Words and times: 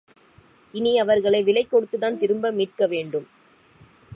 இனி 0.73 0.99
அவர்களை 0.99 1.43
விலைகொடுத்துதான் 1.43 2.17
திரும்ப 2.17 2.51
மீட்கவேண்டும். 2.51 3.27